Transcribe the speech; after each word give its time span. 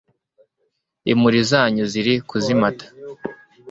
imuri 1.11 1.39
zanyu 1.51 1.83
ziri 1.91 2.13
kuzimata 2.29 2.85